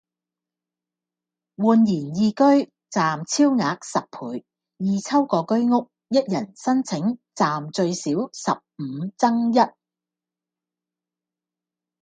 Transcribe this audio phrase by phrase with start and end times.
[1.57, 2.43] 煥然懿居
[2.89, 3.99] 暫超額十
[4.39, 4.43] 倍
[4.77, 9.71] 易抽過居屋一人申請暫最少「十五爭一」